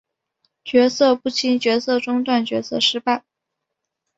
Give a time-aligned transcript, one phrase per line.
[0.63, 3.23] 角色不清角色中断角色失败